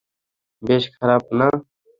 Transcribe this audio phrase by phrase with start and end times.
[0.63, 1.47] বেশ, খারাপ না।